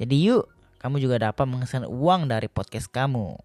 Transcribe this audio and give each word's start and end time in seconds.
jadi 0.00 0.16
yuk, 0.16 0.48
kamu 0.80 0.96
juga 0.96 1.20
dapat 1.20 1.44
menghasilkan 1.44 1.84
uang 1.84 2.32
dari 2.32 2.48
podcast 2.48 2.88
kamu. 2.88 3.36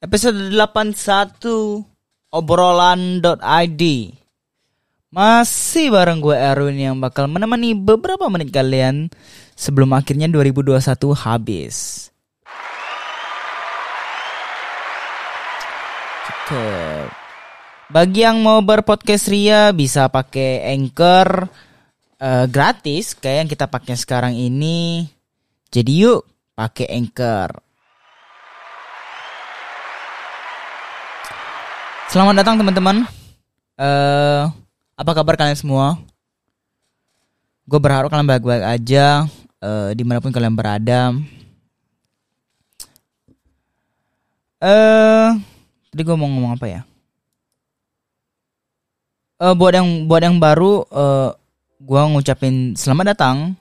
Episode 0.00 0.52
81 0.52 2.32
obrolan.id 2.32 3.82
Masih 5.10 5.86
bareng 5.88 6.20
gue 6.20 6.36
Erwin 6.36 6.76
yang 6.76 6.96
bakal 7.00 7.32
menemani 7.32 7.72
beberapa 7.72 8.28
menit 8.28 8.52
kalian 8.52 9.08
sebelum 9.56 9.96
akhirnya 9.96 10.28
2021 10.28 10.80
habis. 11.16 12.08
Cukup. 16.28 17.19
Bagi 17.90 18.22
yang 18.22 18.38
mau 18.38 18.62
berpodcast 18.62 19.26
ria 19.34 19.74
bisa 19.74 20.06
pakai 20.06 20.62
Anchor 20.78 21.50
uh, 22.22 22.46
gratis 22.46 23.18
kayak 23.18 23.36
yang 23.42 23.50
kita 23.50 23.66
pakai 23.66 23.98
sekarang 23.98 24.38
ini. 24.38 25.10
Jadi 25.74 26.06
yuk 26.06 26.22
pakai 26.54 26.86
Anchor. 26.86 27.50
Selamat 32.14 32.38
datang 32.38 32.62
teman-teman. 32.62 33.10
Uh, 33.74 34.46
apa 34.94 35.10
kabar 35.10 35.34
kalian 35.34 35.58
semua? 35.58 35.98
Gue 37.66 37.82
berharap 37.82 38.06
kalian 38.06 38.30
baik-baik 38.30 38.70
aja 38.70 39.26
uh, 39.58 39.90
di 39.98 40.06
mana 40.06 40.22
pun 40.22 40.30
kalian 40.30 40.54
berada. 40.54 41.10
Eh, 44.62 44.70
uh, 44.70 45.34
tadi 45.90 46.06
gue 46.06 46.14
mau 46.14 46.30
ngomong 46.30 46.54
apa 46.54 46.70
ya? 46.70 46.82
Uh, 49.40 49.54
buat 49.56 49.72
yang 49.72 50.04
buat 50.04 50.22
yang 50.22 50.36
baru 50.36 50.84
uh, 50.92 51.32
gua 51.80 52.06
ngucapin 52.12 52.76
selamat 52.76 53.16
datang. 53.16 53.56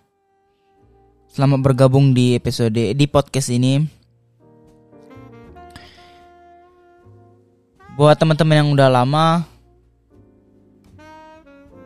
Selamat 1.30 1.62
bergabung 1.64 2.12
di 2.12 2.36
episode 2.36 2.76
di 2.76 3.06
podcast 3.08 3.48
ini. 3.54 3.80
Buat 7.96 8.16
teman-teman 8.20 8.64
yang 8.64 8.70
udah 8.72 8.88
lama 8.88 9.44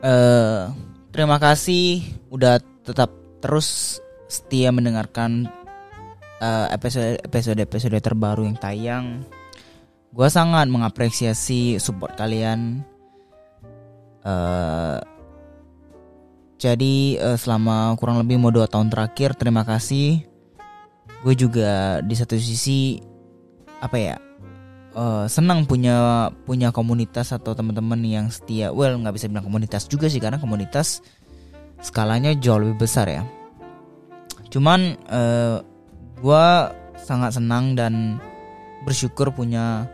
uh, 0.06 0.70
terima 1.09 1.42
kasih 1.42 2.06
udah 2.30 2.62
tetap 2.86 3.09
terus 3.42 3.98
setia 4.30 4.70
mendengarkan 4.74 5.50
episode 6.44 7.24
episode 7.24 7.59
episode 7.64 7.98
terbaru 8.03 8.44
yang 8.44 8.59
tayang. 8.59 9.06
Gua 10.14 10.30
sangat 10.30 10.70
mengapresiasi 10.70 11.82
support 11.82 12.14
kalian 12.14 12.84
Uh, 14.23 15.03
jadi 16.56 17.19
uh, 17.19 17.35
selama 17.35 18.00
kurang 18.00 18.23
lebih 18.23 18.39
mau 18.39 18.47
dua 18.47 18.72
tahun 18.72 18.88
terakhir 18.88 19.35
terima 19.35 19.67
kasih. 19.67 20.23
Gue 21.23 21.35
juga 21.35 22.00
di 22.03 22.16
satu 22.16 22.35
sisi 22.39 23.00
apa 23.84 24.00
ya 24.00 24.16
uh, 24.95 25.28
senang 25.28 25.67
punya 25.67 26.31
punya 26.47 26.72
komunitas 26.72 27.35
atau 27.35 27.51
teman-teman 27.51 28.00
yang 28.03 28.28
setia. 28.31 28.72
Well 28.72 28.95
nggak 28.95 29.19
bisa 29.19 29.28
bilang 29.28 29.44
komunitas 29.44 29.91
juga 29.91 30.07
sih 30.07 30.23
karena 30.23 30.40
komunitas 30.40 31.03
skalanya 31.84 32.31
jauh 32.40 32.63
lebih 32.63 32.88
besar 32.88 33.11
ya. 33.11 33.28
Cuman 34.47 34.95
uh, 35.11 35.59
gue 36.23 36.45
sangat 37.03 37.35
senang 37.35 37.75
dan 37.75 38.23
bersyukur 38.88 39.35
punya 39.35 39.88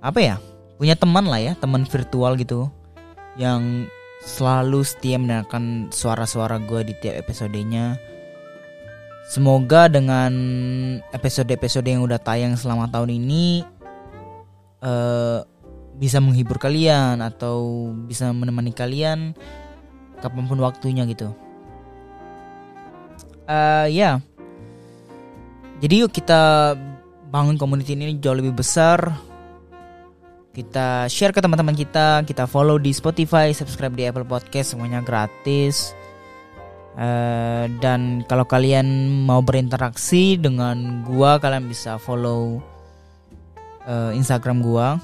apa 0.00 0.20
ya 0.20 0.36
punya 0.80 0.96
teman 0.96 1.28
lah 1.28 1.40
ya 1.40 1.52
teman 1.56 1.84
virtual 1.84 2.36
gitu 2.40 2.68
yang 3.36 3.88
selalu 4.24 4.82
setia 4.82 5.20
mendengarkan 5.20 5.92
suara-suara 5.92 6.58
gue 6.58 6.92
di 6.92 6.94
tiap 6.98 7.20
episodenya. 7.20 8.00
Semoga 9.26 9.90
dengan 9.90 10.32
episode-episode 11.10 11.86
yang 11.86 12.02
udah 12.06 12.18
tayang 12.18 12.54
selama 12.54 12.86
tahun 12.90 13.10
ini 13.10 13.66
uh, 14.82 15.42
bisa 15.96 16.22
menghibur 16.22 16.60
kalian 16.60 17.18
atau 17.24 17.90
bisa 18.06 18.30
menemani 18.30 18.70
kalian 18.70 19.34
kapan 20.22 20.44
pun 20.46 20.60
waktunya 20.62 21.02
gitu. 21.10 21.32
Uh, 23.46 23.86
ya, 23.86 23.90
yeah. 23.90 24.16
jadi 25.78 26.02
yuk 26.02 26.10
kita 26.10 26.74
bangun 27.30 27.54
community 27.54 27.94
ini 27.94 28.18
jauh 28.18 28.34
lebih 28.34 28.58
besar 28.58 29.14
kita 30.56 31.04
share 31.12 31.36
ke 31.36 31.44
teman-teman 31.44 31.76
kita, 31.76 32.24
kita 32.24 32.48
follow 32.48 32.80
di 32.80 32.88
Spotify, 32.96 33.52
subscribe 33.52 33.92
di 33.92 34.08
Apple 34.08 34.24
Podcast, 34.24 34.72
semuanya 34.72 35.04
gratis. 35.04 35.92
Uh, 36.96 37.68
dan 37.84 38.24
kalau 38.24 38.48
kalian 38.48 39.20
mau 39.28 39.44
berinteraksi 39.44 40.40
dengan 40.40 41.04
gua, 41.04 41.36
kalian 41.36 41.68
bisa 41.68 42.00
follow 42.00 42.64
uh, 43.84 44.16
Instagram 44.16 44.64
gua 44.64 44.96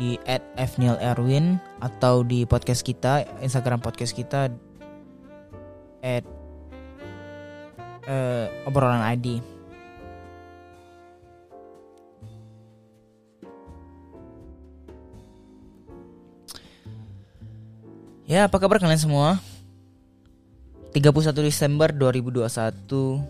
di 0.00 0.16
@fnilerwin 0.56 1.60
atau 1.84 2.24
di 2.24 2.48
podcast 2.48 2.80
kita, 2.80 3.28
Instagram 3.44 3.84
podcast 3.84 4.16
kita 4.16 4.48
at 6.00 6.24
uh, 8.08 8.48
obrolan. 8.64 9.04
Ya, 18.26 18.50
apa 18.50 18.58
kabar 18.58 18.82
kalian 18.82 18.98
semua? 18.98 19.38
31 20.90 21.30
Desember 21.46 21.94
2021 21.94 23.22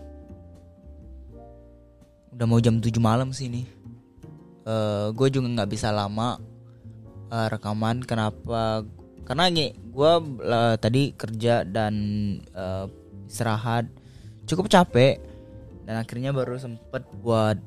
Udah 2.33 2.45
mau 2.49 2.57
jam 2.57 2.81
7 2.81 2.97
malam 2.97 3.29
sih 3.29 3.45
nih 3.45 3.69
uh, 4.65 4.73
eh, 4.73 5.07
Gue 5.13 5.29
juga 5.29 5.53
gak 5.53 5.69
bisa 5.69 5.93
lama 5.93 6.41
uh, 7.29 7.45
rekaman. 7.45 8.01
Kenapa? 8.09 8.81
Karena 9.21 9.53
gini, 9.53 9.77
gue 9.77 10.11
uh, 10.41 10.73
tadi 10.81 11.13
kerja 11.13 11.61
dan 11.61 11.93
uh, 12.57 12.89
istirahat. 13.29 13.85
Cukup 14.49 14.65
capek. 14.65 15.21
Dan 15.85 16.01
akhirnya 16.01 16.33
baru 16.33 16.57
sempet 16.57 17.05
buat, 17.21 17.61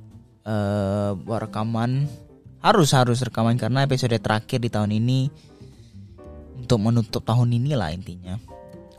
uh, 0.50 1.14
buat 1.14 1.46
rekaman. 1.46 2.10
Harus 2.58 2.90
harus 2.90 3.22
rekaman 3.22 3.54
karena 3.54 3.86
episode 3.86 4.18
terakhir 4.18 4.58
di 4.58 4.66
tahun 4.66 4.98
ini 4.98 5.49
untuk 6.60 6.78
menutup 6.78 7.24
tahun 7.24 7.56
ini 7.56 7.72
lah 7.72 7.90
intinya. 7.90 8.36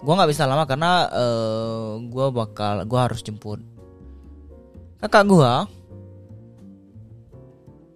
Gue 0.01 0.13
nggak 0.17 0.31
bisa 0.33 0.49
lama 0.49 0.65
karena 0.65 1.05
uh, 1.13 1.21
eh, 1.21 2.09
gue 2.09 2.27
bakal 2.33 2.89
gue 2.89 2.99
harus 2.99 3.21
jemput 3.21 3.61
kakak 5.01 5.25
gue 5.25 5.53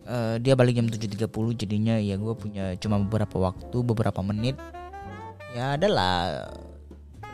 uh, 0.10 0.36
dia 0.42 0.58
balik 0.58 0.82
jam 0.82 0.90
7.30 0.90 1.30
jadinya 1.54 2.02
ya 2.02 2.18
gue 2.18 2.34
punya 2.34 2.74
cuma 2.82 2.98
beberapa 2.98 3.38
waktu 3.38 3.78
beberapa 3.86 4.26
menit. 4.26 4.58
Ya 5.54 5.80
adalah 5.80 6.50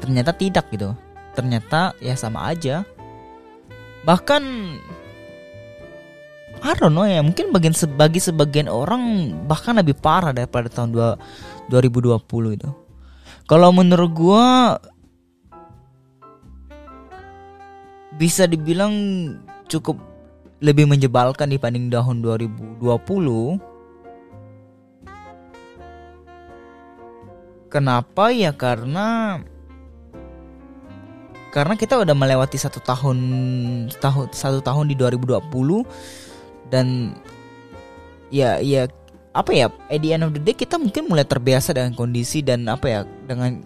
Ternyata 0.01 0.33
tidak 0.33 0.65
gitu. 0.73 0.97
Ternyata 1.37 1.93
ya 2.01 2.17
sama 2.17 2.49
aja. 2.49 2.89
Bahkan 4.09 4.43
I 6.59 6.75
don't 6.75 6.91
know 6.95 7.07
ya, 7.07 7.23
mungkin 7.23 7.55
bagian 7.55 7.75
bagi 7.95 8.19
sebagian 8.19 8.67
orang 8.67 9.33
bahkan 9.47 9.79
lebih 9.79 9.95
parah 9.95 10.35
daripada 10.35 10.67
tahun 10.67 10.91
2020 11.71 12.19
itu. 12.59 12.71
Kalau 13.49 13.71
menurut 13.73 14.11
gue 14.13 14.47
bisa 18.19 18.51
dibilang 18.51 18.93
cukup 19.71 19.97
lebih 20.59 20.91
menjebalkan 20.91 21.55
dibanding 21.55 21.87
tahun 21.89 22.21
2020. 22.21 22.83
Kenapa 27.69 28.33
ya 28.33 28.51
karena 28.57 29.39
karena 31.53 31.75
kita 31.77 32.01
udah 32.01 32.17
melewati 32.17 32.61
satu 32.61 32.81
tahun 32.81 33.19
tahun 34.01 34.33
satu 34.33 34.61
tahun 34.61 34.89
di 34.93 34.97
2020 34.97 36.28
dan 36.69 37.17
ya 38.29 38.61
ya 38.61 38.89
apa 39.33 39.51
ya 39.53 39.67
at 39.89 40.01
the 40.01 40.13
end 40.13 40.25
of 40.25 40.33
the 40.35 40.43
day 40.43 40.57
kita 40.57 40.77
mungkin 40.77 41.09
mulai 41.09 41.25
terbiasa 41.25 41.77
dengan 41.77 41.93
kondisi 41.95 42.41
dan 42.45 42.69
apa 42.69 42.87
ya 42.89 43.01
dengan 43.29 43.63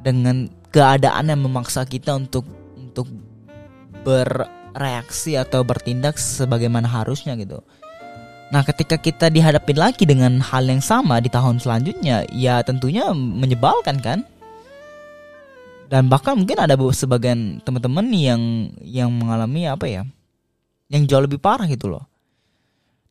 dengan 0.00 0.46
keadaan 0.70 1.32
yang 1.32 1.42
memaksa 1.42 1.82
kita 1.88 2.14
untuk 2.14 2.46
untuk 2.76 3.10
bereaksi 4.06 5.34
atau 5.34 5.66
bertindak 5.66 6.14
sebagaimana 6.14 6.86
harusnya 6.86 7.34
gitu. 7.34 7.58
Nah, 8.54 8.62
ketika 8.62 8.94
kita 8.94 9.26
dihadapi 9.26 9.74
lagi 9.74 10.06
dengan 10.06 10.38
hal 10.38 10.70
yang 10.70 10.78
sama 10.78 11.18
di 11.18 11.26
tahun 11.26 11.58
selanjutnya, 11.58 12.30
ya 12.30 12.62
tentunya 12.62 13.10
menyebalkan 13.10 13.98
kan? 13.98 14.22
Dan 15.90 16.06
bahkan 16.06 16.38
mungkin 16.38 16.54
ada 16.62 16.78
sebagian 16.78 17.58
teman-teman 17.66 18.06
yang 18.14 18.42
yang 18.86 19.10
mengalami 19.10 19.66
apa 19.66 19.86
ya? 19.90 20.02
Yang 20.86 21.02
jauh 21.10 21.24
lebih 21.24 21.42
parah 21.42 21.66
gitu 21.66 21.90
loh 21.90 22.06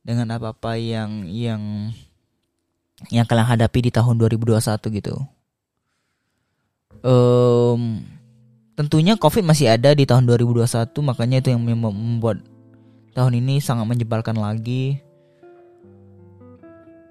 dengan 0.05 0.37
apa-apa 0.37 0.77
yang 0.77 1.25
yang 1.25 1.89
yang 3.09 3.25
kalian 3.25 3.57
hadapi 3.57 3.89
di 3.89 3.91
tahun 3.91 4.21
2021 4.21 4.61
gitu. 5.01 5.17
Um, 7.01 8.05
tentunya 8.77 9.17
COVID 9.17 9.43
masih 9.43 9.73
ada 9.73 9.97
di 9.97 10.05
tahun 10.05 10.29
2021, 10.29 10.93
makanya 11.01 11.41
itu 11.41 11.49
yang 11.51 11.65
membuat 11.65 12.39
tahun 13.17 13.41
ini 13.41 13.59
sangat 13.59 13.89
menyebalkan 13.89 14.37
lagi. 14.37 15.01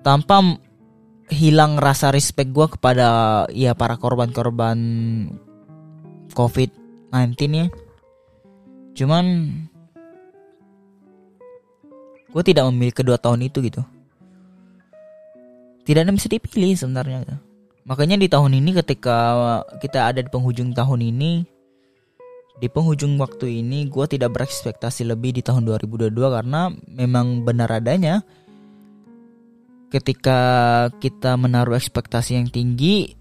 Tanpa 0.06 0.40
hilang 1.32 1.80
rasa 1.80 2.14
respect 2.14 2.54
gue 2.54 2.66
kepada 2.78 3.08
ya 3.50 3.74
para 3.74 3.98
korban-korban 3.98 4.78
COVID-19 6.32 7.34
ya. 7.50 7.66
Cuman 8.94 9.24
gue 12.34 12.42
tidak 12.42 12.66
memilih 12.74 12.94
kedua 12.94 13.16
tahun 13.16 13.46
itu 13.46 13.62
gitu 13.62 13.86
tidak 15.86 16.08
ada 16.08 16.12
bisa 16.16 16.26
dipilih 16.26 16.74
sebenarnya 16.74 17.22
gitu. 17.22 17.36
makanya 17.86 18.18
di 18.18 18.26
tahun 18.26 18.58
ini 18.58 18.70
ketika 18.82 19.16
kita 19.78 20.10
ada 20.10 20.18
di 20.18 20.26
penghujung 20.26 20.74
tahun 20.74 21.14
ini 21.14 21.46
di 22.58 22.66
penghujung 22.70 23.14
waktu 23.18 23.62
ini 23.62 23.86
gue 23.86 24.06
tidak 24.10 24.34
berekspektasi 24.34 25.06
lebih 25.06 25.38
di 25.38 25.42
tahun 25.46 25.66
2022 25.66 26.10
karena 26.10 26.70
memang 26.90 27.46
benar 27.46 27.70
adanya 27.70 28.22
ketika 29.94 30.38
kita 30.98 31.38
menaruh 31.38 31.78
ekspektasi 31.78 32.38
yang 32.38 32.50
tinggi 32.50 33.14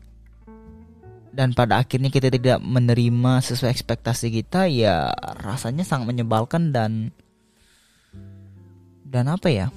dan 1.33 1.53
pada 1.57 1.81
akhirnya 1.81 2.13
kita 2.13 2.29
tidak 2.29 2.61
menerima 2.61 3.41
sesuai 3.41 3.73
ekspektasi 3.73 4.29
kita 4.41 4.69
ya 4.69 5.09
rasanya 5.41 5.81
sangat 5.81 6.13
menyebalkan 6.13 6.69
dan 6.69 7.09
dan 9.13 9.29
apa 9.29 9.45
ya? 9.53 9.69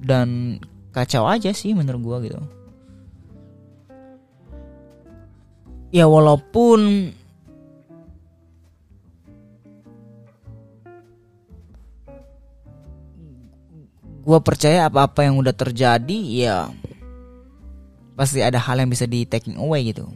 Dan 0.00 0.56
kacau 0.96 1.28
aja 1.28 1.52
sih 1.52 1.76
menurut 1.76 2.00
gua 2.00 2.18
gitu. 2.24 2.40
Ya 5.92 6.08
walaupun 6.08 7.12
gua 14.24 14.40
percaya 14.40 14.88
apa-apa 14.88 15.28
yang 15.28 15.36
udah 15.36 15.52
terjadi 15.52 16.18
ya 16.24 16.72
pasti 18.16 18.40
ada 18.40 18.56
hal 18.56 18.80
yang 18.80 18.88
bisa 18.88 19.04
di 19.04 19.28
taking 19.28 19.60
away 19.60 19.92
gitu. 19.92 20.08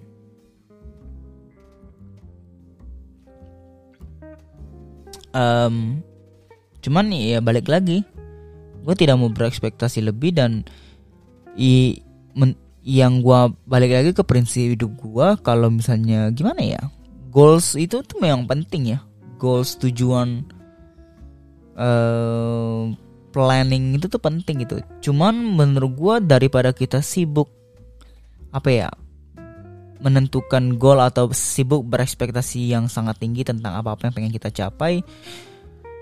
Um, 5.34 5.98
cuman 6.84 7.08
ya 7.08 7.40
balik 7.40 7.72
lagi. 7.72 8.04
Gue 8.84 8.92
tidak 8.92 9.16
mau 9.16 9.32
berekspektasi 9.32 10.04
lebih 10.04 10.36
dan 10.36 10.60
i 11.56 11.96
men, 12.36 12.52
yang 12.84 13.24
gue 13.24 13.40
balik 13.64 13.96
lagi 13.96 14.10
ke 14.12 14.20
prinsip 14.20 14.76
hidup 14.76 14.92
gue 15.00 15.28
kalau 15.40 15.72
misalnya 15.72 16.28
gimana 16.36 16.60
ya? 16.60 16.82
Goals 17.32 17.72
itu 17.80 18.04
tuh 18.04 18.20
memang 18.20 18.44
penting 18.44 18.92
ya. 18.92 19.00
Goals 19.40 19.80
tujuan 19.80 20.44
uh, 21.80 22.92
planning 23.32 23.96
itu 23.96 24.06
tuh 24.06 24.20
penting 24.20 24.68
gitu. 24.68 24.84
Cuman 25.00 25.32
menurut 25.32 25.92
gue 25.96 26.14
daripada 26.28 26.76
kita 26.76 27.00
sibuk 27.00 27.48
apa 28.54 28.70
ya 28.70 28.88
menentukan 30.04 30.76
goal 30.76 31.00
atau 31.00 31.32
sibuk 31.32 31.88
berekspektasi 31.88 32.76
yang 32.76 32.92
sangat 32.92 33.18
tinggi 33.24 33.40
tentang 33.40 33.80
apa 33.80 33.96
apa 33.96 34.06
yang 34.06 34.14
pengen 34.14 34.32
kita 34.36 34.52
capai 34.52 35.00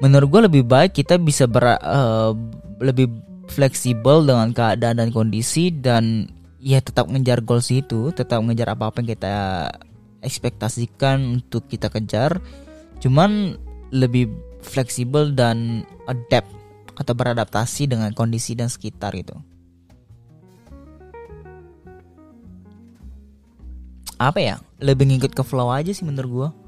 menurut 0.02 0.28
gue 0.28 0.42
lebih 0.50 0.62
baik 0.66 0.98
kita 0.98 1.14
bisa 1.16 1.46
ber, 1.46 1.78
uh, 1.78 2.34
lebih 2.82 3.06
fleksibel 3.46 4.26
dengan 4.26 4.50
keadaan 4.50 4.98
dan 4.98 5.14
kondisi 5.14 5.70
dan 5.70 6.26
ya 6.58 6.82
tetap 6.82 7.06
ngejar 7.06 7.46
goals 7.46 7.70
itu, 7.70 8.10
tetap 8.10 8.42
ngejar 8.42 8.74
apa-apa 8.74 9.02
yang 9.02 9.14
kita 9.14 9.34
ekspektasikan 10.26 11.38
untuk 11.38 11.70
kita 11.70 11.86
kejar. 11.86 12.42
Cuman 12.98 13.54
lebih 13.94 14.30
fleksibel 14.62 15.30
dan 15.30 15.86
adapt 16.10 16.50
atau 16.98 17.14
beradaptasi 17.14 17.86
dengan 17.86 18.10
kondisi 18.10 18.58
dan 18.58 18.66
sekitar 18.66 19.14
itu. 19.14 19.34
Apa 24.22 24.38
ya? 24.38 24.56
Lebih 24.78 25.10
ngikut 25.14 25.34
ke 25.34 25.42
flow 25.42 25.70
aja 25.70 25.90
sih 25.90 26.06
menurut 26.06 26.30
gue. 26.30 26.61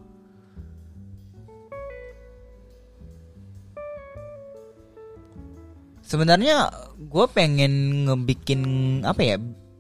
Sebenarnya 6.05 6.69
gue 7.01 7.27
pengen 7.33 8.05
ngebikin 8.05 8.61
apa 9.09 9.25
ya 9.25 9.37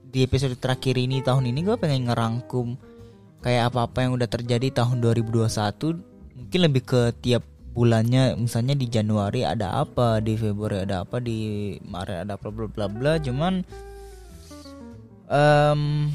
di 0.09 0.25
episode 0.25 0.57
terakhir 0.57 0.97
ini 0.97 1.21
tahun 1.21 1.53
ini 1.53 1.61
gue 1.61 1.77
pengen 1.77 2.09
ngerangkum 2.09 2.81
kayak 3.45 3.69
apa-apa 3.69 4.09
yang 4.09 4.17
udah 4.17 4.29
terjadi 4.31 4.73
tahun 4.73 5.05
2021 5.05 5.53
mungkin 6.33 6.61
lebih 6.65 6.83
ke 6.89 7.03
tiap 7.21 7.45
bulannya 7.75 8.39
misalnya 8.41 8.73
di 8.73 8.87
Januari 8.89 9.45
ada 9.45 9.83
apa 9.83 10.23
di 10.25 10.39
Februari 10.39 10.87
ada 10.87 11.05
apa 11.05 11.21
di 11.21 11.75
Maret 11.83 12.25
ada 12.25 12.41
apa 12.41 12.49
bla 12.49 12.73
bla 12.73 12.87
bla. 12.89 13.13
Cuman 13.21 13.61
um, 15.29 16.09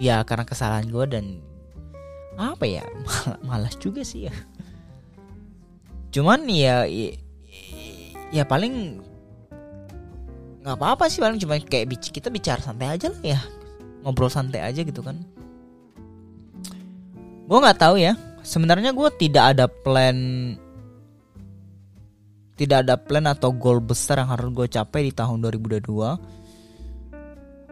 ya 0.00 0.24
karena 0.26 0.44
kesalahan 0.48 0.88
gue 0.90 1.04
dan 1.06 1.26
apa 2.36 2.64
ya 2.66 2.84
malas 3.48 3.78
juga 3.78 4.02
sih 4.02 4.26
ya 4.28 4.34
cuman 6.16 6.48
ya 6.48 6.88
ya, 8.32 8.42
paling 8.48 9.04
nggak 10.64 10.76
apa-apa 10.80 11.12
sih 11.12 11.20
paling 11.20 11.36
cuma 11.36 11.60
kayak 11.60 11.92
kita 12.00 12.32
bicara 12.32 12.64
santai 12.64 12.96
aja 12.96 13.12
lah 13.12 13.36
ya. 13.36 13.40
Ngobrol 14.00 14.32
santai 14.32 14.64
aja 14.64 14.80
gitu 14.80 15.04
kan. 15.04 15.20
Gue 17.46 17.58
nggak 17.60 17.78
tahu 17.78 18.00
ya 18.00 18.16
sebenarnya 18.46 18.94
gue 18.96 19.08
tidak 19.20 19.44
ada 19.52 19.66
plan 19.68 20.16
tidak 22.56 22.88
ada 22.88 22.96
plan 22.96 23.26
atau 23.28 23.52
goal 23.52 23.84
besar 23.84 24.22
yang 24.24 24.32
harus 24.32 24.48
gue 24.54 24.66
capai 24.70 25.10
di 25.10 25.12
tahun 25.12 25.44
2022 25.44 25.92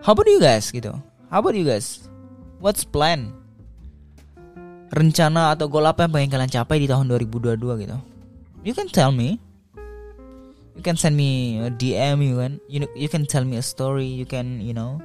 how 0.04 0.12
about 0.12 0.28
you 0.28 0.42
guys 0.42 0.68
gitu? 0.68 0.92
How 1.32 1.40
about 1.40 1.56
you 1.56 1.64
guys? 1.64 2.04
What's 2.60 2.84
plan? 2.84 3.32
Rencana 4.92 5.56
atau 5.56 5.66
goal 5.66 5.88
apa 5.88 6.04
yang 6.06 6.12
pengen 6.12 6.30
kalian 6.30 6.52
capai 6.52 6.84
di 6.84 6.86
tahun 6.86 7.08
2022 7.10 7.82
gitu 7.82 8.13
you 8.64 8.72
can 8.72 8.88
tell 8.88 9.12
me. 9.12 9.38
You 10.74 10.82
can 10.82 10.98
send 10.98 11.14
me 11.14 11.62
a 11.62 11.70
DM 11.70 12.18
you 12.26 12.34
can 12.42 12.52
you 12.66 12.82
know, 12.82 12.90
you 12.98 13.06
can 13.06 13.30
tell 13.30 13.46
me 13.46 13.60
a 13.60 13.62
story 13.62 14.10
you 14.10 14.26
can 14.26 14.58
you 14.58 14.74
know. 14.74 14.98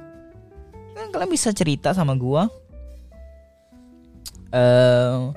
Kan 0.98 1.14
kalian 1.14 1.30
bisa 1.30 1.54
cerita 1.54 1.94
sama 1.94 2.18
gue 2.18 2.42
uh, 4.54 5.30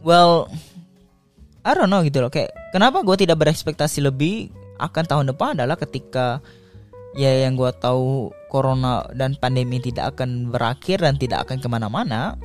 well 0.00 0.48
I 1.66 1.74
don't 1.74 1.90
know 1.90 2.00
gitu 2.06 2.22
loh. 2.22 2.30
Kayak 2.30 2.54
kenapa 2.70 3.02
gue 3.02 3.26
tidak 3.26 3.42
berekspektasi 3.42 4.06
lebih 4.06 4.54
akan 4.78 5.04
tahun 5.04 5.26
depan 5.34 5.58
adalah 5.58 5.74
ketika 5.74 6.38
ya 7.18 7.32
yang 7.48 7.58
gue 7.58 7.68
tahu 7.80 8.30
corona 8.52 9.02
dan 9.16 9.34
pandemi 9.34 9.82
tidak 9.82 10.14
akan 10.14 10.52
berakhir 10.52 11.02
dan 11.02 11.18
tidak 11.18 11.48
akan 11.48 11.58
ke 11.58 11.66
mana-mana 11.66 12.38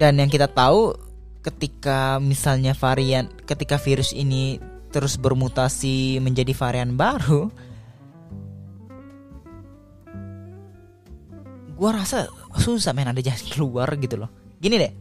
dan 0.00 0.20
yang 0.20 0.30
kita 0.30 0.48
tahu 0.48 0.94
ketika 1.42 2.22
misalnya 2.22 2.72
varian 2.72 3.26
ketika 3.48 3.76
virus 3.76 4.14
ini 4.14 4.62
terus 4.94 5.18
bermutasi 5.18 6.20
menjadi 6.22 6.54
varian 6.54 6.94
baru 6.94 7.50
gue 11.82 11.90
rasa 11.90 12.30
susah 12.62 12.94
main 12.94 13.10
ada 13.10 13.18
jalan 13.18 13.42
keluar 13.50 13.90
gitu 13.98 14.14
loh. 14.14 14.30
Gini 14.62 14.78
deh. 14.78 14.92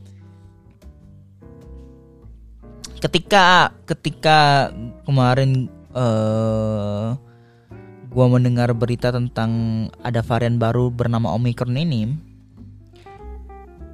Ketika 2.98 3.70
ketika 3.86 4.70
kemarin 5.06 5.70
uh, 5.94 6.02
eh, 6.02 7.08
gue 8.10 8.26
mendengar 8.26 8.74
berita 8.74 9.14
tentang 9.14 9.86
ada 10.02 10.26
varian 10.26 10.58
baru 10.58 10.90
bernama 10.90 11.38
Omicron 11.38 11.78
ini 11.78 12.18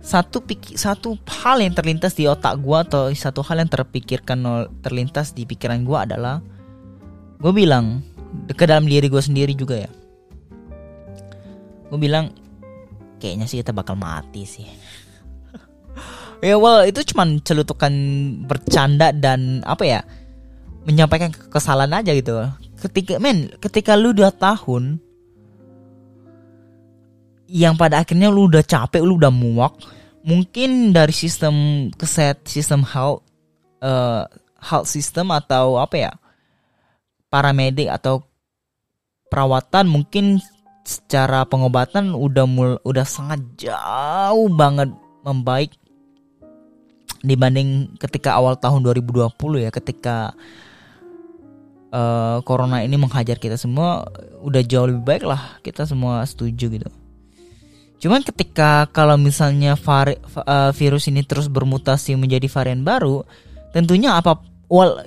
satu 0.07 0.39
satu 0.79 1.19
hal 1.43 1.59
yang 1.59 1.75
terlintas 1.75 2.15
di 2.15 2.31
otak 2.31 2.63
gue 2.63 2.77
atau 2.79 3.11
satu 3.11 3.43
hal 3.43 3.59
yang 3.59 3.67
terpikirkan 3.67 4.39
terlintas 4.79 5.35
di 5.35 5.43
pikiran 5.43 5.83
gue 5.83 5.97
adalah 5.99 6.39
gue 7.43 7.51
bilang 7.51 7.99
ke 8.47 8.63
dalam 8.63 8.87
diri 8.87 9.11
gue 9.11 9.19
sendiri 9.19 9.51
juga 9.51 9.83
ya. 9.83 9.91
Gue 11.91 11.99
bilang 11.99 12.31
kayaknya 13.19 13.51
sih 13.51 13.59
kita 13.59 13.75
bakal 13.75 13.99
mati 13.99 14.47
sih. 14.47 14.67
Ya 16.37 16.53
well 16.53 16.85
itu 16.85 17.01
cuman 17.01 17.41
celutukan 17.41 17.89
bercanda 18.45 19.09
dan 19.09 19.65
apa 19.65 19.81
ya 19.89 19.99
menyampaikan 20.85 21.33
kesalahan 21.33 21.97
aja 21.97 22.13
gitu. 22.13 22.45
Ketika 22.77 23.17
men 23.17 23.49
ketika 23.57 23.97
lu 23.97 24.13
dua 24.13 24.29
tahun 24.29 25.01
yang 27.47 27.79
pada 27.79 28.03
akhirnya 28.03 28.27
lu 28.27 28.51
udah 28.51 28.63
capek 28.63 29.01
lu 29.01 29.15
udah 29.15 29.31
muak 29.31 29.73
mungkin 30.27 30.91
dari 30.91 31.15
sistem 31.15 31.87
keset 31.95 32.43
sistem 32.43 32.83
health 32.83 33.23
uh, 33.79 34.27
health 34.59 34.91
system 34.91 35.31
atau 35.31 35.79
apa 35.79 35.95
ya 35.95 36.11
paramedik 37.31 37.87
atau 37.87 38.23
perawatan 39.31 39.87
mungkin 39.87 40.43
secara 40.87 41.43
pengobatan 41.43 42.15
udah 42.15 42.45
mul 42.47 42.79
udah 42.83 43.03
sangat 43.03 43.43
jauh 43.59 44.47
banget 44.51 44.91
membaik 45.23 45.75
dibanding 47.23 47.91
ketika 47.99 48.39
awal 48.39 48.55
tahun 48.55 48.87
2020 48.87 49.31
ya 49.67 49.69
ketika 49.71 50.31
uh, 51.91 52.39
corona 52.47 52.83
ini 52.83 52.95
menghajar 52.95 53.35
kita 53.35 53.59
semua 53.59 54.07
udah 54.39 54.61
jauh 54.63 54.87
lebih 54.87 55.03
baik 55.03 55.23
lah 55.27 55.59
kita 55.59 55.83
semua 55.83 56.23
setuju 56.23 56.79
gitu. 56.79 56.89
Cuman 57.97 58.21
ketika 58.21 58.85
kalau 58.93 59.17
misalnya 59.17 59.73
vari, 59.73 60.17
uh, 60.45 60.69
virus 60.73 61.09
ini 61.09 61.25
terus 61.25 61.49
bermutasi 61.49 62.13
menjadi 62.13 62.45
varian 62.45 62.85
baru, 62.85 63.25
tentunya 63.73 64.13
apa 64.17 64.37
well 64.69 65.01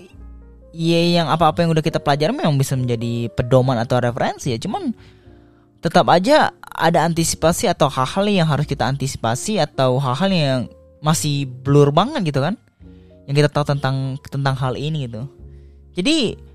ya 0.70 1.22
yang 1.22 1.26
apa-apa 1.30 1.62
yang 1.66 1.70
udah 1.74 1.82
kita 1.82 2.02
pelajari 2.02 2.34
memang 2.34 2.58
bisa 2.58 2.74
menjadi 2.74 3.30
pedoman 3.34 3.78
atau 3.78 4.02
referensi 4.02 4.50
ya. 4.50 4.58
Cuman 4.58 4.90
tetap 5.78 6.10
aja 6.10 6.50
ada 6.66 7.06
antisipasi 7.06 7.70
atau 7.70 7.86
hal-hal 7.86 8.26
yang 8.26 8.46
harus 8.50 8.66
kita 8.66 8.84
antisipasi 8.90 9.62
atau 9.62 10.02
hal-hal 10.02 10.30
yang 10.30 10.60
masih 10.98 11.46
blur 11.46 11.94
banget 11.94 12.34
gitu 12.34 12.42
kan. 12.42 12.58
Yang 13.30 13.46
kita 13.46 13.48
tahu 13.54 13.64
tentang 13.78 14.18
tentang 14.26 14.58
hal 14.58 14.74
ini 14.74 15.06
gitu. 15.06 15.30
Jadi 15.94 16.50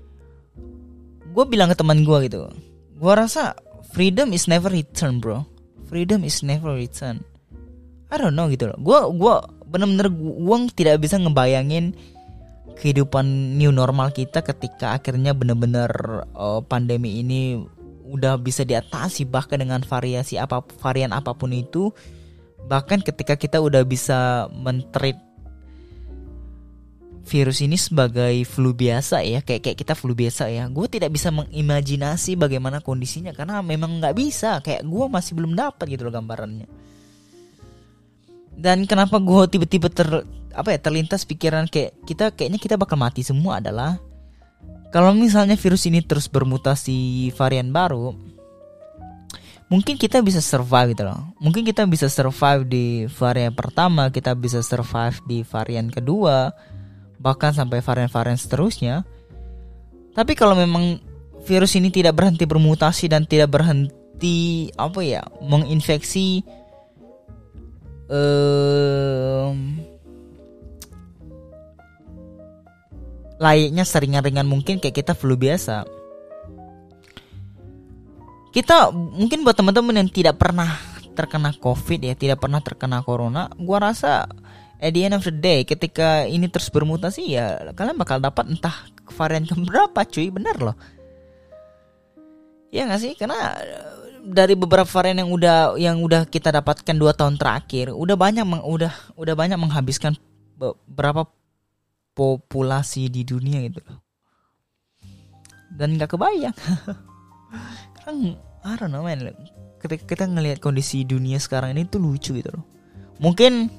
gue 1.36 1.44
bilang 1.44 1.68
ke 1.68 1.76
teman 1.76 2.00
gue 2.00 2.18
gitu 2.32 2.48
gue 2.96 3.12
rasa 3.12 3.52
freedom 3.92 4.32
is 4.32 4.48
never 4.48 4.72
return 4.72 5.20
bro 5.20 5.44
freedom 5.86 6.26
is 6.26 6.42
never 6.42 6.74
return 6.74 7.22
I 8.06 8.16
don't 8.22 8.38
know 8.38 8.46
gitu 8.46 8.70
loh. 8.70 8.78
Gue 8.78 8.98
gue 9.18 9.34
bener-bener 9.66 10.08
gue 10.14 10.56
tidak 10.78 11.02
bisa 11.02 11.18
ngebayangin 11.18 11.90
kehidupan 12.78 13.56
new 13.58 13.74
normal 13.74 14.14
kita 14.14 14.44
ketika 14.46 14.94
akhirnya 14.94 15.34
bener-bener 15.34 15.90
uh, 16.36 16.62
pandemi 16.62 17.24
ini 17.24 17.58
udah 18.06 18.38
bisa 18.38 18.62
diatasi 18.62 19.26
bahkan 19.26 19.58
dengan 19.58 19.82
variasi 19.82 20.38
apa 20.38 20.62
varian 20.78 21.10
apa 21.10 21.34
pun 21.34 21.50
itu. 21.50 21.90
Bahkan 22.66 23.02
ketika 23.02 23.34
kita 23.34 23.58
udah 23.58 23.82
bisa 23.82 24.50
mentreat 24.54 25.18
virus 27.26 27.58
ini 27.60 27.74
sebagai 27.74 28.46
flu 28.46 28.70
biasa 28.70 29.26
ya 29.26 29.42
kayak 29.42 29.66
kayak 29.66 29.78
kita 29.82 29.94
flu 29.98 30.14
biasa 30.14 30.46
ya. 30.48 30.70
Gue 30.70 30.86
tidak 30.86 31.10
bisa 31.10 31.34
mengimajinasi 31.34 32.38
bagaimana 32.38 32.78
kondisinya 32.78 33.34
karena 33.34 33.60
memang 33.60 33.98
nggak 33.98 34.14
bisa. 34.14 34.62
Kayak 34.62 34.86
gue 34.86 35.06
masih 35.10 35.34
belum 35.34 35.58
dapat 35.58 35.86
gitu 35.90 36.06
loh 36.06 36.14
gambarannya. 36.14 36.70
Dan 38.56 38.88
kenapa 38.88 39.18
gue 39.20 39.42
tiba-tiba 39.52 39.90
ter 39.92 40.24
apa 40.56 40.72
ya 40.72 40.80
terlintas 40.80 41.28
pikiran 41.28 41.68
kayak 41.68 42.00
kita 42.08 42.32
kayaknya 42.32 42.56
kita 42.56 42.80
bakal 42.80 42.96
mati 42.96 43.20
semua 43.20 43.60
adalah 43.60 44.00
kalau 44.94 45.12
misalnya 45.12 45.60
virus 45.60 45.84
ini 45.84 46.00
terus 46.00 46.24
bermutasi 46.24 47.28
varian 47.36 47.68
baru, 47.68 48.16
mungkin 49.68 49.98
kita 49.98 50.22
bisa 50.24 50.40
survive 50.40 50.96
gitu 50.96 51.04
loh. 51.04 51.36
Mungkin 51.42 51.66
kita 51.66 51.84
bisa 51.84 52.08
survive 52.08 52.64
di 52.64 53.04
varian 53.10 53.52
pertama, 53.52 54.08
kita 54.08 54.32
bisa 54.32 54.62
survive 54.64 55.20
di 55.26 55.44
varian 55.44 55.92
kedua, 55.92 56.54
bahkan 57.20 57.52
sampai 57.52 57.80
varian-varian 57.80 58.38
seterusnya. 58.38 59.04
Tapi 60.16 60.32
kalau 60.32 60.56
memang 60.56 61.00
virus 61.44 61.76
ini 61.76 61.92
tidak 61.92 62.16
berhenti 62.16 62.48
bermutasi 62.48 63.06
dan 63.06 63.28
tidak 63.28 63.52
berhenti 63.52 64.68
apa 64.74 65.00
ya 65.04 65.22
menginfeksi 65.44 66.42
eh, 68.10 69.48
layaknya 73.36 73.84
seringan-ringan 73.84 74.48
mungkin 74.48 74.80
kayak 74.80 74.96
kita 74.96 75.12
flu 75.12 75.36
biasa. 75.36 75.84
Kita 78.56 78.88
mungkin 78.88 79.44
buat 79.44 79.52
teman-teman 79.52 80.00
yang 80.00 80.08
tidak 80.08 80.40
pernah 80.40 80.80
terkena 81.12 81.52
COVID 81.52 82.00
ya, 82.00 82.14
tidak 82.16 82.40
pernah 82.40 82.64
terkena 82.64 83.04
corona, 83.04 83.52
gua 83.60 83.92
rasa 83.92 84.24
at 84.76 84.92
the 84.92 85.02
end 85.04 85.16
of 85.16 85.24
the 85.24 85.32
day 85.32 85.64
ketika 85.64 86.28
ini 86.28 86.48
terus 86.52 86.68
bermutasi 86.68 87.36
ya 87.36 87.72
kalian 87.72 87.96
bakal 87.96 88.20
dapat 88.20 88.48
entah 88.52 88.86
varian 89.14 89.46
keberapa 89.46 90.02
cuy, 90.06 90.28
bener 90.32 90.56
loh. 90.58 90.76
Ya 92.74 92.84
nggak 92.84 93.00
sih? 93.00 93.12
Karena 93.14 93.54
dari 94.26 94.58
beberapa 94.58 94.88
varian 94.88 95.22
yang 95.22 95.30
udah 95.30 95.78
yang 95.78 95.96
udah 96.02 96.26
kita 96.26 96.50
dapatkan 96.50 96.96
dua 96.98 97.14
tahun 97.14 97.38
terakhir, 97.38 97.94
udah 97.94 98.16
banyak 98.18 98.42
meng, 98.42 98.62
udah 98.66 99.14
udah 99.14 99.34
banyak 99.38 99.58
menghabiskan 99.58 100.18
berapa 100.90 101.30
populasi 102.16 103.06
di 103.12 103.22
dunia 103.22 103.62
gitu 103.70 103.80
loh. 103.86 104.02
Dan 105.70 105.94
nggak 105.94 106.16
kebayang. 106.16 106.56
Kan 108.02 108.34
I 108.66 108.74
don't 108.74 108.90
know 108.90 109.06
man. 109.06 109.22
Ketika 109.78 110.02
kita 110.02 110.24
ngelihat 110.26 110.58
kondisi 110.58 111.06
dunia 111.06 111.38
sekarang 111.38 111.76
ini 111.76 111.86
tuh 111.86 112.02
lucu 112.02 112.34
gitu 112.34 112.50
loh. 112.50 112.64
Mungkin 113.22 113.70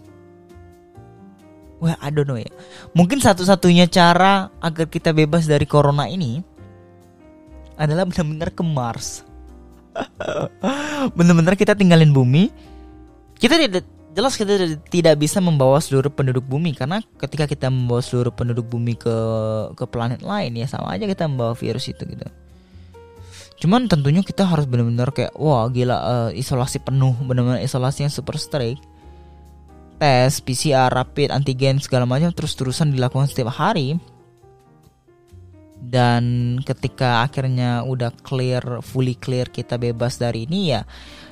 Wah, 1.78 1.94
I 2.02 2.10
don't 2.10 2.26
know 2.26 2.40
ya. 2.40 2.50
Mungkin 2.98 3.22
satu-satunya 3.22 3.86
cara 3.86 4.50
agar 4.58 4.90
kita 4.90 5.14
bebas 5.14 5.46
dari 5.46 5.70
corona 5.70 6.10
ini 6.10 6.42
adalah 7.78 8.10
benar-benar 8.10 8.50
ke 8.50 8.64
Mars. 8.66 9.22
benar-benar 11.18 11.54
kita 11.54 11.78
tinggalin 11.78 12.10
bumi. 12.10 12.50
Kita 13.38 13.62
tidak 13.62 13.86
jelas 14.18 14.34
kita 14.34 14.82
tidak 14.90 15.22
bisa 15.22 15.38
membawa 15.38 15.78
seluruh 15.78 16.10
penduduk 16.10 16.42
bumi 16.42 16.74
karena 16.74 17.06
ketika 17.22 17.46
kita 17.46 17.70
membawa 17.70 18.02
seluruh 18.02 18.34
penduduk 18.34 18.66
bumi 18.66 18.98
ke 18.98 19.14
ke 19.78 19.86
planet 19.86 20.26
lain 20.26 20.58
ya 20.58 20.66
sama 20.66 20.98
aja 20.98 21.06
kita 21.06 21.30
membawa 21.30 21.54
virus 21.54 21.86
itu 21.86 22.02
gitu. 22.02 22.26
Cuman 23.62 23.86
tentunya 23.86 24.26
kita 24.26 24.46
harus 24.46 24.66
benar-benar 24.66 25.14
kayak 25.14 25.38
wah 25.38 25.70
gila 25.70 25.98
uh, 25.98 26.30
isolasi 26.34 26.82
penuh, 26.82 27.14
benar-benar 27.26 27.62
isolasi 27.62 28.06
yang 28.06 28.14
super 28.14 28.42
strict. 28.42 28.82
Tes, 29.98 30.42
PCR, 30.46 30.94
rapid, 30.94 31.34
antigen 31.34 31.82
segala 31.82 32.06
macam 32.06 32.30
terus-terusan 32.30 32.94
dilakukan 32.94 33.30
setiap 33.30 33.50
hari. 33.50 33.98
Dan 35.78 36.58
ketika 36.66 37.26
akhirnya 37.26 37.86
udah 37.86 38.14
clear, 38.26 38.82
fully 38.82 39.14
clear 39.14 39.46
kita 39.50 39.78
bebas 39.78 40.18
dari 40.18 40.50
ini 40.50 40.74
ya 40.74 40.82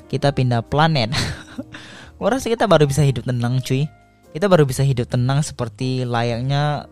kita 0.05 0.29
pindah 0.33 0.61
planet. 0.65 1.13
Gue 2.15 2.29
rasa 2.31 2.47
kita 2.47 2.63
baru 2.63 2.87
bisa 2.87 3.03
hidup 3.03 3.27
tenang 3.27 3.59
cuy 3.59 3.91
Kita 4.31 4.47
baru 4.47 4.63
bisa 4.63 4.87
hidup 4.87 5.11
tenang 5.11 5.43
seperti 5.43 6.07
layaknya 6.07 6.87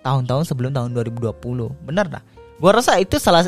tahun-tahun 0.00 0.48
sebelum 0.48 0.72
tahun 0.72 0.96
2020 0.96 1.36
Bener 1.84 2.06
dah 2.08 2.22
Gue 2.56 2.70
rasa 2.72 2.96
itu 2.96 3.20
salah 3.20 3.44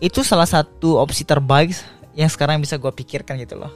itu 0.00 0.24
salah 0.24 0.48
satu 0.48 0.96
opsi 0.96 1.28
terbaik 1.28 1.76
yang 2.16 2.32
sekarang 2.32 2.56
bisa 2.64 2.80
gue 2.80 2.88
pikirkan 2.88 3.36
gitu 3.36 3.60
loh 3.60 3.68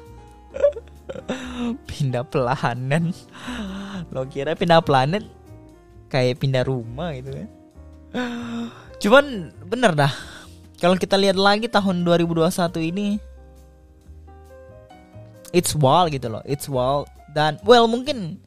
pindah 1.89 2.25
planet 2.27 3.15
lo 4.11 4.27
kira 4.29 4.55
pindah 4.55 4.83
planet 4.83 5.25
kayak 6.11 6.39
pindah 6.39 6.63
rumah 6.63 7.11
gitu 7.19 7.35
kan? 7.35 7.49
Cuman 9.03 9.51
bener 9.67 9.93
dah. 9.99 10.13
Kalau 10.79 10.95
kita 10.95 11.19
lihat 11.19 11.35
lagi 11.35 11.67
tahun 11.67 12.07
2021 12.07 12.51
ini 12.95 13.19
it's 15.51 15.75
wild 15.75 16.15
gitu 16.15 16.31
loh. 16.31 16.43
It's 16.47 16.71
wild. 16.71 17.11
Dan 17.35 17.59
well 17.67 17.91
mungkin 17.91 18.39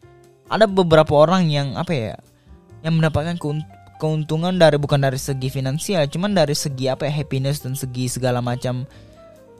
ada 0.47 0.63
beberapa 0.63 1.27
orang 1.27 1.51
yang 1.51 1.75
apa 1.75 1.91
ya 1.91 2.15
yang 2.87 2.95
mendapatkan 2.99 3.35
keuntungan 3.99 4.55
dari 4.55 4.79
bukan 4.79 5.01
dari 5.01 5.19
segi 5.19 5.49
finansial 5.51 6.07
cuman 6.07 6.37
dari 6.37 6.53
segi 6.55 6.87
apa 6.87 7.09
ya 7.09 7.11
happiness 7.11 7.59
dan 7.65 7.73
segi 7.73 8.07
segala 8.07 8.39
macam 8.39 8.87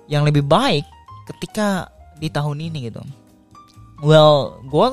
yang 0.08 0.24
lebih 0.24 0.46
baik 0.46 0.86
ketika 1.28 1.92
di 2.18 2.30
tahun 2.30 2.58
ini 2.62 2.92
gitu. 2.92 3.02
Well 4.02 4.62
gue 4.66 4.88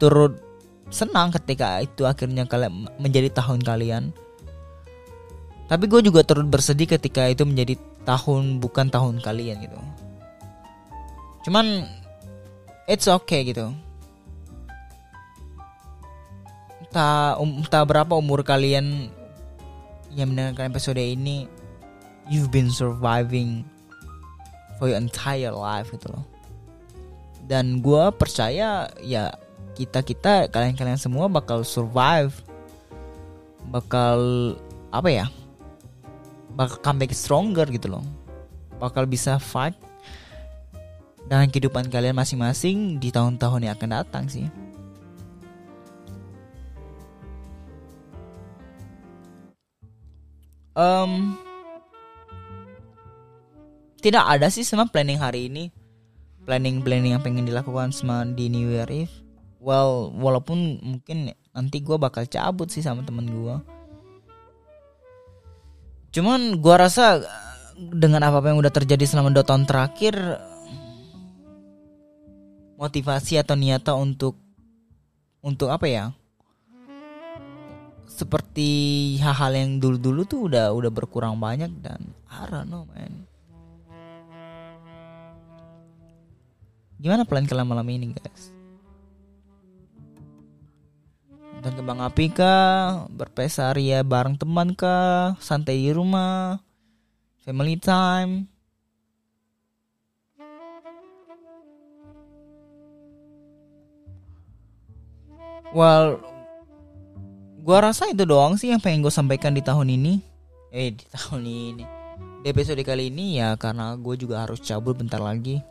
turut 0.00 0.34
senang 0.90 1.30
ketika 1.30 1.78
itu 1.84 2.02
akhirnya 2.08 2.46
kalian 2.46 2.90
menjadi 2.98 3.30
tahun 3.30 3.62
kalian. 3.62 4.10
Tapi 5.70 5.84
gue 5.86 6.02
juga 6.02 6.26
turut 6.26 6.50
bersedih 6.50 6.90
ketika 6.90 7.30
itu 7.30 7.46
menjadi 7.46 7.78
tahun 8.02 8.58
bukan 8.58 8.90
tahun 8.90 9.22
kalian 9.22 9.62
gitu. 9.62 9.78
Cuman 11.46 11.86
it's 12.90 13.06
okay 13.06 13.46
gitu. 13.46 13.70
Entah 16.82 17.38
um, 17.38 17.62
entah 17.62 17.86
berapa 17.86 18.18
umur 18.18 18.42
kalian 18.42 19.14
yang 20.10 20.34
mendengarkan 20.34 20.74
episode 20.74 20.98
ini 20.98 21.46
you've 22.26 22.50
been 22.50 22.66
surviving 22.66 23.62
for 24.80 24.88
your 24.88 24.96
entire 24.96 25.52
life 25.52 25.92
gitu 25.92 26.08
loh. 26.08 26.24
Dan 27.44 27.84
gue 27.84 28.04
percaya 28.16 28.88
ya 29.04 29.36
kita 29.76 30.00
kita 30.00 30.48
kalian 30.48 30.72
kalian 30.72 30.96
semua 30.96 31.28
bakal 31.28 31.60
survive. 31.60 32.32
Bakal 33.68 34.18
apa 34.88 35.08
ya 35.12 35.26
bakal 36.56 36.80
comeback 36.80 37.12
stronger 37.12 37.68
gitu 37.68 37.92
loh. 37.92 38.04
Bakal 38.80 39.04
bisa 39.04 39.36
fight 39.36 39.76
dengan 41.28 41.46
kehidupan 41.52 41.92
kalian 41.92 42.16
masing-masing 42.16 42.96
di 42.96 43.12
tahun-tahun 43.12 43.68
yang 43.68 43.76
akan 43.76 43.90
datang 43.92 44.24
sih. 44.26 44.48
Um, 50.74 51.36
tidak 54.00 54.24
ada 54.26 54.48
sih 54.48 54.64
sama 54.64 54.88
planning 54.88 55.20
hari 55.20 55.52
ini. 55.52 55.68
Planning-planning 56.48 57.14
yang 57.14 57.22
pengen 57.22 57.44
dilakukan 57.44 57.92
sama 57.92 58.24
di 58.24 58.48
New 58.48 58.72
Year 58.72 58.88
Eve. 58.88 59.12
Well 59.60 60.08
walaupun 60.16 60.80
mungkin 60.80 61.36
nanti 61.52 61.84
gue 61.84 62.00
bakal 62.00 62.24
cabut 62.24 62.72
sih 62.72 62.80
sama 62.80 63.02
temen 63.02 63.26
gue 63.26 63.56
cuman 66.10 66.58
gue 66.58 66.74
rasa 66.74 67.22
dengan 67.78 68.26
apa, 68.26 68.42
apa 68.42 68.50
yang 68.50 68.58
udah 68.58 68.72
terjadi 68.74 69.06
selama 69.06 69.30
dua 69.30 69.46
tahun 69.46 69.64
terakhir 69.64 70.14
motivasi 72.76 73.38
atau 73.38 73.54
niata 73.54 73.94
untuk 73.94 74.34
untuk 75.40 75.70
apa 75.70 75.86
ya? 75.86 76.04
Seperti 78.10 78.68
hal-hal 79.22 79.54
yang 79.54 79.70
dulu-dulu 79.78 80.26
tuh 80.26 80.40
udah 80.50 80.74
udah 80.74 80.90
berkurang 80.92 81.38
banyak 81.38 81.70
dan 81.80 82.10
I 82.26 82.44
don't 82.50 82.68
know 82.68 82.84
man 82.90 83.29
gimana 87.00 87.24
plan 87.24 87.48
kalian 87.48 87.64
malam 87.64 87.88
ini 87.88 88.12
guys 88.12 88.52
dan 91.60 91.72
kembang 91.76 92.00
api 92.04 92.28
kah 92.32 93.08
berpesta 93.08 93.72
ria 93.72 94.04
bareng 94.04 94.36
teman 94.36 94.76
kah 94.76 95.36
santai 95.40 95.80
di 95.80 95.90
rumah 95.96 96.60
family 97.40 97.80
time 97.80 98.48
Well, 105.70 106.18
gua 107.62 107.78
rasa 107.78 108.10
itu 108.10 108.26
doang 108.26 108.58
sih 108.58 108.74
yang 108.74 108.82
pengen 108.82 109.06
gue 109.06 109.12
sampaikan 109.14 109.54
di 109.54 109.62
tahun 109.62 109.86
ini. 109.94 110.18
Eh 110.74 110.90
di 110.98 111.06
tahun 111.14 111.46
ini. 111.46 111.84
Di 112.42 112.50
episode 112.50 112.82
kali 112.82 113.06
ini 113.06 113.38
ya 113.38 113.54
karena 113.54 113.94
gue 113.94 114.18
juga 114.18 114.42
harus 114.42 114.58
cabut 114.58 114.98
bentar 114.98 115.22
lagi. 115.22 115.62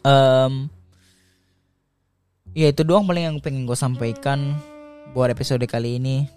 Um, 0.00 0.72
ya 2.56 2.72
itu 2.72 2.82
doang 2.82 3.04
paling 3.04 3.24
yang 3.28 3.36
pengen 3.44 3.68
gue 3.68 3.76
sampaikan 3.76 4.56
buat 5.12 5.28
episode 5.28 5.64
kali 5.68 6.00
ini. 6.00 6.28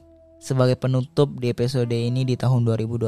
Sebagai 0.44 0.76
penutup 0.76 1.40
di 1.40 1.48
episode 1.48 1.96
ini 1.96 2.28
di 2.28 2.36
tahun 2.36 2.68
2021 2.68 3.08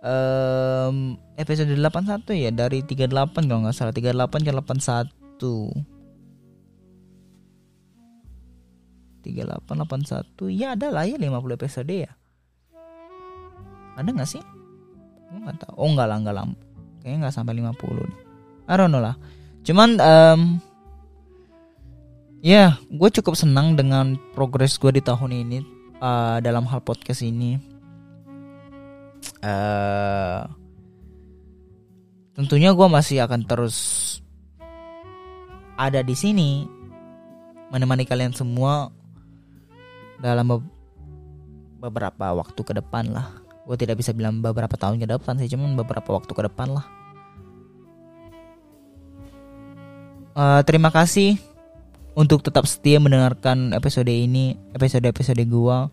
um, 0.00 0.96
episode 1.36 1.68
81 1.68 2.24
ya? 2.40 2.48
Dari 2.48 2.80
38 2.80 3.12
kalau 3.44 3.60
nggak 3.68 3.76
salah. 3.76 3.92
38 3.92 4.48
ke 4.48 4.52
81 4.56 5.12
3881 9.28 10.56
ya 10.56 10.72
ada 10.72 10.88
lah 10.88 11.04
ya 11.04 11.20
50 11.20 11.58
episode 11.60 11.92
ya. 11.92 12.08
Ada 14.00 14.08
nggak 14.08 14.30
sih? 14.30 14.40
Gue 15.28 15.38
nggak 15.44 15.68
tahu. 15.68 15.74
Oh 15.76 15.92
nggak 15.92 16.08
lah 16.08 16.16
nggak 16.24 16.32
lah. 16.32 16.48
Kayaknya 17.04 17.28
nggak 17.28 17.34
sampai 17.36 17.60
50 17.60 18.08
deh 18.08 18.27
I 18.68 18.76
don't 18.76 18.92
know 18.92 19.00
lah. 19.00 19.16
Cuman 19.64 19.96
um, 19.96 20.40
ya 22.44 22.52
yeah, 22.52 22.70
gue 22.92 23.08
cukup 23.18 23.34
senang 23.34 23.74
dengan 23.74 24.20
progres 24.36 24.76
gue 24.76 24.92
di 24.92 25.00
tahun 25.00 25.32
ini 25.32 25.58
uh, 26.04 26.38
dalam 26.44 26.68
hal 26.68 26.84
podcast 26.84 27.24
ini. 27.24 27.56
Uh, 29.40 30.44
tentunya 32.36 32.76
gue 32.76 32.86
masih 32.86 33.24
akan 33.24 33.42
terus 33.48 33.76
ada 35.78 36.04
di 36.04 36.12
sini 36.12 36.68
menemani 37.72 38.04
kalian 38.04 38.36
semua 38.36 38.92
dalam 40.20 40.60
beberapa 41.80 42.36
waktu 42.36 42.60
ke 42.60 42.72
depan 42.76 43.16
lah. 43.16 43.32
Gue 43.64 43.80
tidak 43.80 44.00
bisa 44.00 44.12
bilang 44.12 44.44
beberapa 44.44 44.76
tahun 44.76 45.00
ke 45.00 45.08
depan 45.08 45.40
sih 45.40 45.48
cuman 45.48 45.72
beberapa 45.72 46.12
waktu 46.12 46.32
ke 46.36 46.42
depan 46.44 46.76
lah 46.76 46.98
uh, 50.38 50.62
terima 50.62 50.94
kasih 50.94 51.34
untuk 52.14 52.46
tetap 52.46 52.64
setia 52.70 53.02
mendengarkan 53.02 53.74
episode 53.74 54.10
ini 54.10 54.54
episode-episode 54.70 55.42
gua. 55.50 55.90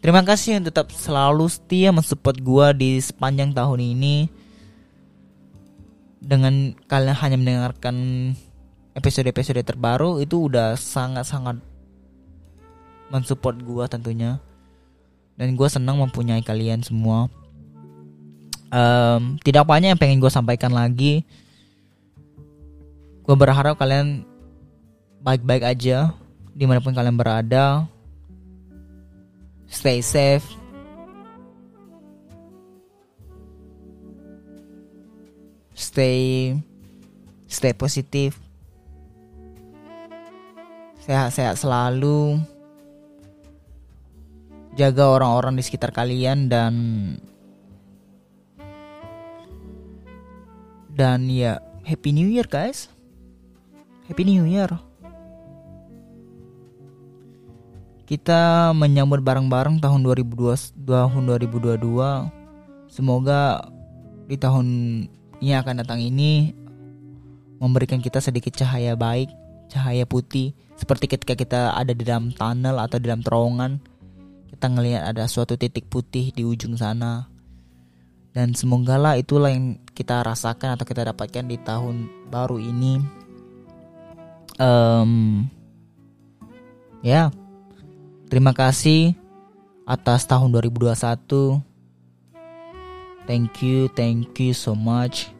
Terima 0.00 0.20
kasih 0.20 0.60
yang 0.60 0.64
tetap 0.68 0.92
selalu 0.92 1.48
setia 1.48 1.88
mensupport 1.92 2.36
gua 2.40 2.66
di 2.72 2.96
sepanjang 3.00 3.52
tahun 3.52 3.80
ini. 3.80 4.16
Dengan 6.24 6.72
kalian 6.88 7.16
hanya 7.20 7.36
mendengarkan 7.36 7.96
episode-episode 8.96 9.60
terbaru 9.60 10.24
itu 10.24 10.48
udah 10.48 10.76
sangat-sangat 10.76 11.60
mensupport 13.12 13.56
gua 13.60 13.84
tentunya. 13.88 14.40
Dan 15.34 15.58
gue 15.58 15.66
senang 15.66 15.98
mempunyai 15.98 16.46
kalian 16.46 16.78
semua. 16.86 17.26
Um, 18.70 19.34
tidak 19.42 19.66
banyak 19.66 19.90
yang 19.90 19.98
pengen 19.98 20.22
gue 20.22 20.30
sampaikan 20.30 20.70
lagi 20.70 21.26
gue 23.24 23.36
berharap 23.36 23.80
kalian 23.80 24.28
baik-baik 25.24 25.64
aja 25.64 26.12
di 26.52 26.64
mana 26.68 26.84
pun 26.84 26.92
kalian 26.92 27.16
berada. 27.16 27.88
Stay 29.64 30.04
safe. 30.04 30.44
Stay 35.72 36.52
stay 37.48 37.72
positif. 37.72 38.36
Sehat-sehat 41.00 41.56
selalu. 41.56 42.38
Jaga 44.76 45.06
orang-orang 45.06 45.56
di 45.56 45.62
sekitar 45.64 45.94
kalian 45.94 46.50
dan 46.50 46.74
dan 50.94 51.26
ya 51.26 51.58
happy 51.82 52.14
new 52.14 52.26
year 52.26 52.46
guys 52.46 52.93
happy 54.04 54.22
new 54.28 54.44
year. 54.44 54.68
Kita 58.04 58.72
menyambut 58.76 59.24
bareng-bareng 59.24 59.80
tahun 59.80 60.04
2022 60.04 60.76
tahun 60.84 61.22
2022 61.24 61.80
semoga 62.92 63.64
di 64.28 64.36
tahun 64.36 64.66
yang 65.40 65.64
akan 65.64 65.80
datang 65.80 66.04
ini 66.04 66.52
memberikan 67.56 68.04
kita 68.04 68.20
sedikit 68.20 68.52
cahaya 68.52 68.92
baik 68.92 69.32
cahaya 69.72 70.04
putih. 70.04 70.52
Seperti 70.76 71.08
ketika 71.08 71.32
kita 71.32 71.60
ada 71.72 71.96
di 71.96 72.04
dalam 72.04 72.28
tunnel 72.36 72.76
atau 72.76 73.00
di 73.00 73.08
dalam 73.08 73.24
terowongan 73.24 73.80
kita 74.52 74.66
ngelihat 74.68 75.02
ada 75.16 75.24
suatu 75.24 75.56
titik 75.56 75.88
putih 75.88 76.28
di 76.30 76.44
ujung 76.44 76.76
sana. 76.76 77.32
Dan 78.36 78.52
semoga 78.52 79.00
lah 79.00 79.16
itulah 79.16 79.48
yang 79.48 79.80
kita 79.96 80.20
rasakan 80.20 80.76
atau 80.76 80.84
kita 80.84 81.08
dapatkan 81.08 81.46
di 81.46 81.56
tahun 81.62 82.10
baru 82.28 82.58
ini 82.58 83.23
um, 84.58 85.44
ya. 87.00 87.30
Terima 88.28 88.50
kasih 88.50 89.14
atas 89.84 90.24
tahun 90.24 90.50
2021 90.50 91.60
thank 93.24 93.64
you 93.64 93.88
thank 93.92 94.36
you 94.40 94.52
so 94.52 94.76
much. 94.76 95.32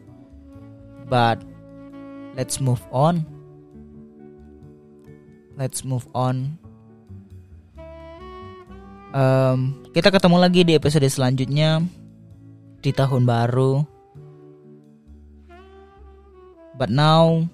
But 1.08 1.44
let's 2.36 2.60
move 2.60 2.80
on. 2.88 3.28
Let's 5.54 5.86
move 5.86 6.08
on. 6.16 6.58
Um, 9.14 9.86
kita 9.94 10.10
ketemu 10.10 10.36
lagi 10.42 10.60
di 10.66 10.74
episode 10.74 11.06
selanjutnya 11.06 11.86
di 12.82 12.90
tahun 12.90 13.22
baru. 13.22 13.86
But 16.74 16.90
now 16.90 17.46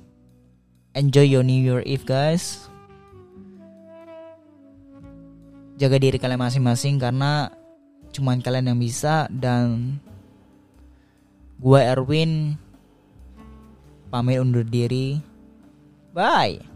enjoy 0.94 1.26
your 1.26 1.44
new 1.44 1.59
year 1.59 1.83
eve 1.87 2.07
guys. 2.07 2.70
Jaga 5.81 5.96
diri 5.96 6.20
kalian 6.20 6.40
masing-masing 6.40 7.00
karena 7.00 7.48
cuman 8.12 8.44
kalian 8.44 8.74
yang 8.74 8.81
bisa 8.81 9.31
dan 9.33 9.96
gue 11.57 11.81
Erwin 11.81 12.57
pamit 14.12 14.42
undur 14.42 14.66
diri. 14.66 15.22
Bye 16.12 16.69